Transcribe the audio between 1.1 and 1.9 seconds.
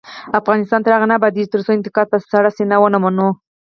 ابادیږي، ترڅو